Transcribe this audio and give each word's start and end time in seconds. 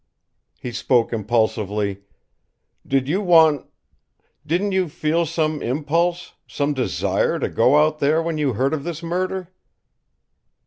He 0.59 0.71
spoke 0.71 1.13
impulsively: 1.13 2.01
"Did 2.87 3.07
you 3.07 3.21
want 3.21 3.67
didn't 4.47 4.71
you 4.71 4.89
feel 4.89 5.27
some 5.27 5.61
impulse, 5.61 6.33
some 6.47 6.73
desire, 6.73 7.37
to 7.37 7.47
go 7.47 7.77
out 7.77 7.99
there 7.99 8.19
when 8.19 8.39
you 8.39 8.53
heard 8.53 8.73
of 8.73 8.83
this 8.83 9.03
murder?" 9.03 9.49